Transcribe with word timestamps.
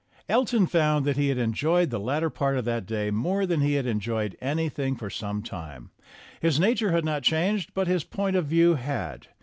Elton 0.27 0.65
found 0.65 1.05
that 1.05 1.15
he 1.15 1.27
had 1.29 1.37
enjoyed 1.37 1.91
the 1.91 1.99
latter 1.99 2.31
part 2.31 2.57
of 2.57 2.65
that 2.65 2.87
day 2.87 3.11
more 3.11 3.45
than 3.45 3.61
he 3.61 3.73
had 3.75 3.85
enjoyed 3.85 4.35
anything 4.41 4.95
for 4.95 5.11
some 5.11 5.43
time. 5.43 5.91
His 6.39 6.59
nature 6.59 6.91
had 6.91 7.05
not 7.05 7.21
changed, 7.21 7.75
but 7.75 7.85
his 7.85 8.03
point 8.03 8.35
of 8.35 8.47
view 8.47 8.73
had. 8.73 9.27